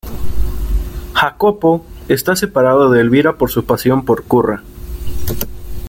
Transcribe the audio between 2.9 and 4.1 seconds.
Elvira por su pasión